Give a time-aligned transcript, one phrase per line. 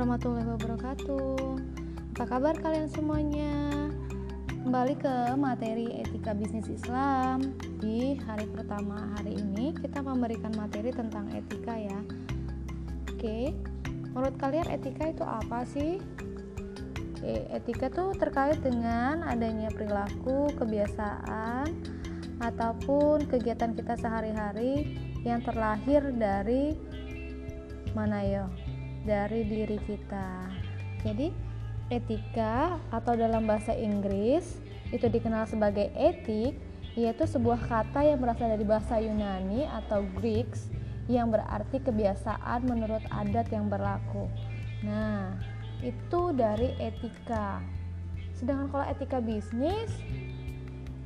[0.00, 1.60] warahmatullahi wabarakatuh.
[2.16, 3.52] Apa kabar kalian semuanya?
[4.64, 7.52] Kembali ke materi etika bisnis Islam.
[7.84, 12.00] Di hari pertama hari ini kita memberikan materi tentang etika ya.
[13.12, 13.52] Oke.
[14.16, 16.00] Menurut kalian etika itu apa sih?
[17.12, 21.76] Oke, etika tuh terkait dengan adanya perilaku, kebiasaan,
[22.40, 24.96] ataupun kegiatan kita sehari-hari
[25.28, 26.72] yang terlahir dari
[27.92, 28.48] mana yo?
[29.04, 30.48] Dari diri kita.
[31.00, 31.32] Jadi,
[31.90, 34.60] etika atau dalam bahasa Inggris
[34.94, 36.54] itu dikenal sebagai etik,
[36.98, 40.70] yaitu sebuah kata yang berasal dari bahasa Yunani atau Greeks
[41.10, 44.30] yang berarti kebiasaan menurut adat yang berlaku.
[44.86, 45.34] Nah,
[45.82, 47.62] itu dari etika.
[48.36, 49.90] Sedangkan kalau etika bisnis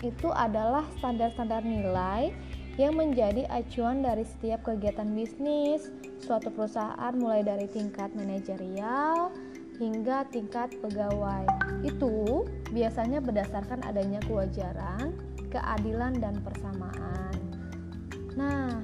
[0.05, 2.37] itu adalah standar-standar nilai
[2.75, 5.87] yang menjadi acuan dari setiap kegiatan bisnis
[6.19, 9.31] suatu perusahaan mulai dari tingkat manajerial
[9.79, 11.47] hingga tingkat pegawai.
[11.87, 15.15] Itu biasanya berdasarkan adanya kewajaran,
[15.51, 17.35] keadilan dan persamaan.
[18.35, 18.83] Nah,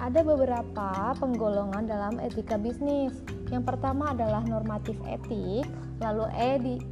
[0.00, 3.16] ada beberapa penggolongan dalam etika bisnis.
[3.48, 5.64] Yang pertama adalah normatif etik,
[6.02, 6.28] lalu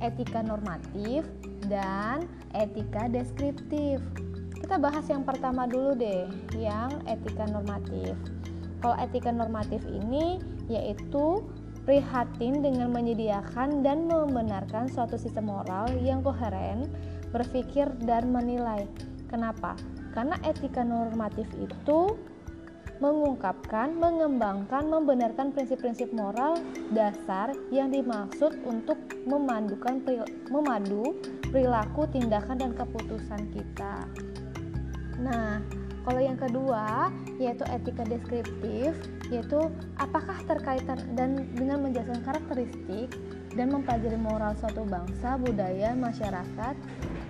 [0.01, 1.27] etika normatif,
[1.69, 2.25] dan
[2.57, 4.01] etika deskriptif.
[4.63, 8.15] Kita bahas yang pertama dulu deh, yang etika normatif.
[8.79, 10.39] Kalau etika normatif ini
[10.71, 11.43] yaitu
[11.83, 16.87] prihatin dengan menyediakan dan membenarkan suatu sistem moral yang koheren,
[17.35, 18.87] berpikir dan menilai.
[19.27, 19.75] Kenapa?
[20.15, 22.15] Karena etika normatif itu
[23.03, 26.55] mengungkapkan, mengembangkan, membenarkan prinsip-prinsip moral
[26.95, 28.95] dasar yang dimaksud untuk
[29.27, 29.99] memandukan
[30.55, 31.19] memadu
[31.51, 34.07] perilaku, tindakan dan keputusan kita.
[35.23, 35.63] Nah,
[36.03, 38.93] kalau yang kedua yaitu etika deskriptif,
[39.31, 43.15] yaitu apakah terkaitan dan dengan menjelaskan karakteristik
[43.55, 46.75] dan mempelajari moral suatu bangsa, budaya, masyarakat,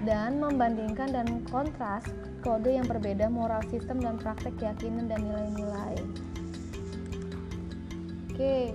[0.08, 2.02] dan membandingkan dan kontras
[2.42, 5.94] kode yang berbeda moral sistem dan praktek keyakinan dan nilai-nilai.
[8.32, 8.74] Oke,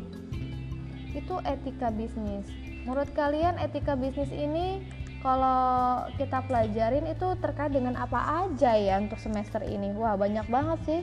[1.11, 2.47] itu etika bisnis.
[2.87, 4.79] Menurut kalian etika bisnis ini
[5.27, 9.91] kalau kita pelajarin itu terkait dengan apa aja ya untuk semester ini?
[9.91, 11.01] Wah banyak banget sih.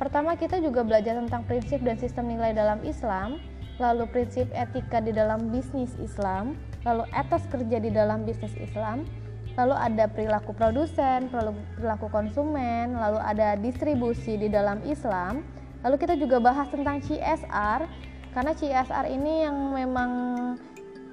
[0.00, 3.36] Pertama kita juga belajar tentang prinsip dan sistem nilai dalam Islam
[3.76, 6.56] lalu prinsip etika di dalam bisnis Islam
[6.88, 9.04] lalu etos kerja di dalam bisnis Islam
[9.52, 15.44] lalu ada perilaku produsen perilaku konsumen lalu ada distribusi di dalam Islam.
[15.84, 17.84] Lalu kita juga bahas tentang CSR
[18.32, 20.10] karena CSR ini yang memang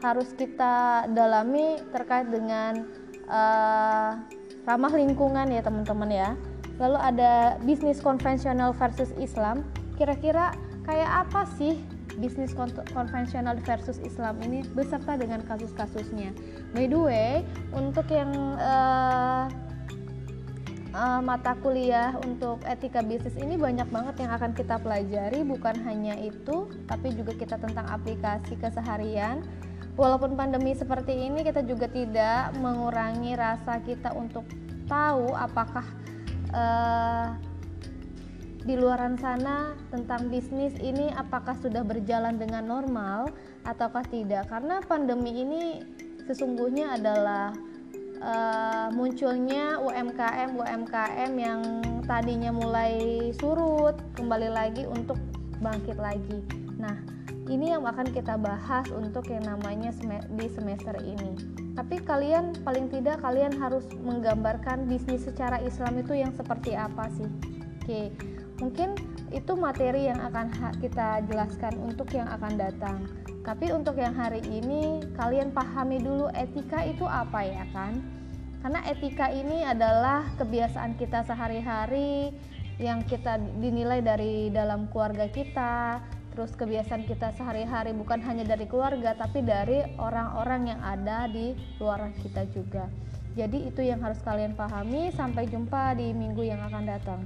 [0.04, 2.84] harus kita dalami terkait dengan
[3.32, 4.20] uh,
[4.68, 6.30] ramah lingkungan ya teman-teman ya.
[6.78, 9.64] Lalu ada bisnis konvensional versus Islam.
[9.96, 10.52] Kira-kira
[10.84, 11.80] kayak apa sih
[12.20, 12.54] bisnis
[12.94, 16.36] konvensional versus Islam ini beserta dengan kasus-kasusnya.
[16.76, 17.32] By the way,
[17.72, 19.48] untuk yang uh,
[20.94, 26.14] uh, mata kuliah untuk etika bisnis ini banyak banget yang akan kita pelajari bukan hanya
[26.22, 29.42] itu tapi juga kita tentang aplikasi keseharian
[29.94, 34.46] walaupun pandemi seperti ini kita juga tidak mengurangi rasa kita untuk
[34.90, 35.86] tahu apakah
[36.54, 37.38] uh,
[38.64, 43.28] di luaran sana tentang bisnis ini apakah sudah berjalan dengan normal
[43.68, 45.64] ataukah tidak karena pandemi ini
[46.24, 47.52] sesungguhnya adalah
[48.24, 51.62] uh, munculnya UMKM UMKM yang
[52.08, 55.20] tadinya mulai surut kembali lagi untuk
[55.60, 56.40] bangkit lagi.
[56.80, 56.96] Nah,
[57.52, 59.92] ini yang akan kita bahas untuk yang namanya
[60.32, 61.36] di semester ini.
[61.76, 67.28] Tapi kalian paling tidak kalian harus menggambarkan bisnis secara Islam itu yang seperti apa sih?
[67.84, 68.16] Oke,
[68.64, 68.96] mungkin
[69.34, 72.98] itu materi yang akan kita jelaskan untuk yang akan datang.
[73.44, 78.00] Tapi untuk yang hari ini kalian pahami dulu etika itu apa ya kan?
[78.64, 82.32] Karena etika ini adalah kebiasaan kita sehari-hari
[82.80, 86.00] yang kita dinilai dari dalam keluarga kita,
[86.34, 92.10] terus kebiasaan kita sehari-hari bukan hanya dari keluarga tapi dari orang-orang yang ada di luar
[92.26, 92.90] kita juga.
[93.34, 95.10] Jadi itu yang harus kalian pahami.
[95.14, 97.22] Sampai jumpa di minggu yang akan datang.